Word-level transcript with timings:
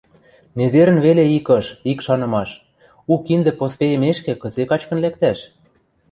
Незерӹн 0.57 0.97
веле 1.05 1.23
ик 1.37 1.47
ыш, 1.59 1.65
ик 1.91 1.99
шанымаш— 2.05 2.49
у 3.11 3.13
киндӹ 3.25 3.51
поспейӹмешкӹ, 3.59 4.33
кыце 4.41 4.63
качкын 4.69 4.97
лӓктӓш? 5.03 5.39